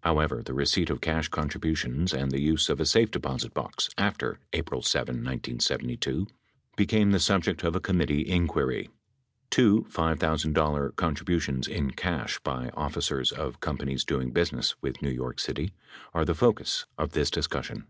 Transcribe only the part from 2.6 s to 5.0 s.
of a safe deposit box after April